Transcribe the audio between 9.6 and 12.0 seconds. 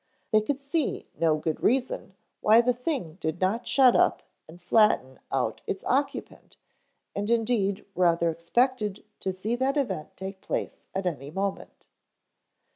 event take place at any moment.